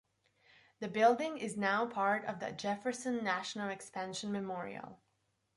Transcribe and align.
The 0.79 0.87
building 0.87 1.37
is 1.37 1.55
now 1.55 1.85
part 1.85 2.25
of 2.25 2.39
the 2.39 2.51
Jefferson 2.51 3.23
National 3.23 3.69
Expansion 3.69 4.31
Memorial. 4.31 4.97